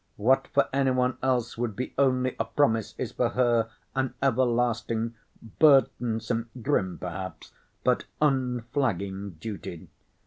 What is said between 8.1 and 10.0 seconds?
unflagging duty.